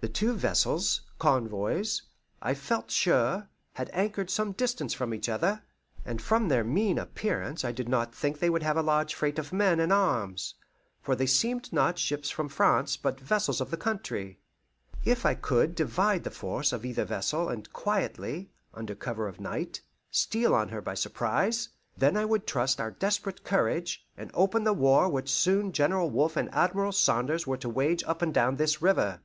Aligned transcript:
The 0.00 0.12
two 0.12 0.34
vessels 0.34 1.00
convoys, 1.18 2.02
I 2.40 2.54
felt 2.54 2.92
sure 2.92 3.48
had 3.72 3.90
anchored 3.92 4.30
some 4.30 4.52
distance 4.52 4.94
from 4.94 5.12
each 5.12 5.28
other, 5.28 5.64
and 6.04 6.22
from 6.22 6.46
their 6.46 6.62
mean 6.62 6.96
appearance 6.96 7.64
I 7.64 7.72
did 7.72 7.88
not 7.88 8.14
think 8.14 8.36
that 8.36 8.40
they 8.40 8.48
would 8.48 8.62
have 8.62 8.76
a 8.76 8.84
large 8.84 9.16
freight 9.16 9.36
of 9.36 9.52
men 9.52 9.80
and 9.80 9.92
arms; 9.92 10.54
for 11.02 11.16
they 11.16 11.26
seemed 11.26 11.72
not 11.72 11.98
ships 11.98 12.30
from 12.30 12.48
France, 12.48 12.96
but 12.96 13.18
vessels 13.18 13.60
of 13.60 13.72
the 13.72 13.76
country. 13.76 14.38
If 15.04 15.26
I 15.26 15.34
could 15.34 15.74
divide 15.74 16.22
the 16.22 16.30
force 16.30 16.72
of 16.72 16.84
either 16.86 17.04
vessel, 17.04 17.48
and 17.48 17.70
quietly, 17.72 18.52
under 18.72 18.94
cover 18.94 19.26
of 19.26 19.40
night, 19.40 19.80
steal 20.12 20.54
on 20.54 20.68
her 20.68 20.80
by 20.80 20.94
surprise, 20.94 21.68
then 21.96 22.16
I 22.16 22.24
would 22.26 22.46
trust 22.46 22.80
our 22.80 22.92
desperate 22.92 23.42
courage, 23.42 24.06
and 24.16 24.30
open 24.34 24.62
the 24.62 24.72
war 24.72 25.08
which 25.08 25.32
soon 25.32 25.72
General 25.72 26.08
Wolfe 26.08 26.36
and 26.36 26.54
Admiral 26.54 26.92
Saunders 26.92 27.48
were 27.48 27.56
to 27.58 27.68
wage 27.68 28.04
up 28.06 28.22
and 28.22 28.32
down 28.32 28.54
this 28.54 28.80
river. 28.80 29.20